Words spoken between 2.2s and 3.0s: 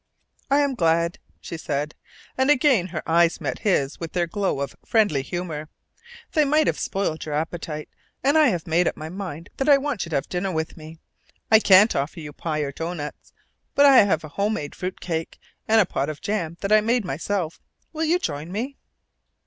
and again